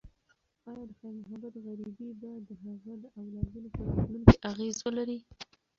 ایا 0.69 0.83
د 0.89 0.91
خیر 0.99 1.13
محمد 1.21 1.53
غریبي 1.65 2.09
به 2.21 2.31
د 2.47 2.49
هغه 2.63 2.93
د 3.03 3.05
اولادونو 3.19 3.67
په 3.75 3.81
راتلونکي 3.87 4.35
اغیز 4.51 4.77
وکړي؟ 4.81 5.17